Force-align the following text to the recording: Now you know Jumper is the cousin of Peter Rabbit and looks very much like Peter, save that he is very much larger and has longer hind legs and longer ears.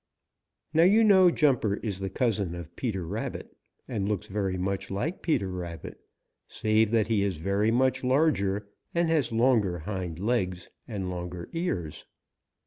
Now 0.73 0.81
you 0.81 1.03
know 1.03 1.29
Jumper 1.29 1.75
is 1.75 1.99
the 1.99 2.09
cousin 2.09 2.55
of 2.55 2.75
Peter 2.75 3.05
Rabbit 3.05 3.55
and 3.87 4.09
looks 4.09 4.25
very 4.25 4.57
much 4.57 4.89
like 4.89 5.21
Peter, 5.21 5.75
save 6.47 6.89
that 6.89 7.05
he 7.05 7.21
is 7.21 7.37
very 7.37 7.69
much 7.69 8.03
larger 8.03 8.67
and 8.95 9.11
has 9.11 9.31
longer 9.31 9.77
hind 9.77 10.17
legs 10.17 10.71
and 10.87 11.11
longer 11.11 11.51
ears. 11.53 12.07